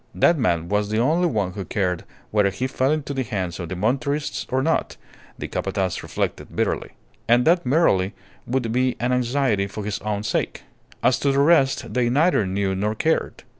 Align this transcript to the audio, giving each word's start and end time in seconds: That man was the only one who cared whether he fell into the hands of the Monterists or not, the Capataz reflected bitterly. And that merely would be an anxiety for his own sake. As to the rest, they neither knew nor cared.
That 0.15 0.35
man 0.35 0.67
was 0.67 0.89
the 0.89 0.97
only 0.97 1.27
one 1.27 1.53
who 1.53 1.63
cared 1.63 2.05
whether 2.31 2.49
he 2.49 2.65
fell 2.65 2.91
into 2.91 3.13
the 3.13 3.21
hands 3.21 3.59
of 3.59 3.69
the 3.69 3.75
Monterists 3.75 4.47
or 4.51 4.63
not, 4.63 4.97
the 5.37 5.47
Capataz 5.47 6.01
reflected 6.01 6.55
bitterly. 6.55 6.93
And 7.27 7.45
that 7.45 7.67
merely 7.67 8.15
would 8.47 8.71
be 8.71 8.95
an 8.99 9.11
anxiety 9.11 9.67
for 9.67 9.85
his 9.85 9.99
own 9.99 10.23
sake. 10.23 10.63
As 11.03 11.19
to 11.19 11.31
the 11.31 11.37
rest, 11.37 11.93
they 11.93 12.09
neither 12.09 12.47
knew 12.47 12.73
nor 12.73 12.95
cared. 12.95 13.43